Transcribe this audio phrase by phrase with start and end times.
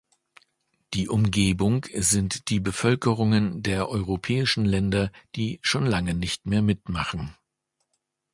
[0.95, 7.37] Die Umgebung sind die Bevölkerungen der europäischen Länder, die schon lange nicht mehr mitmachen.